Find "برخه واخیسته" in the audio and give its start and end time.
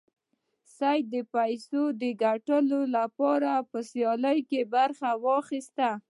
4.75-5.89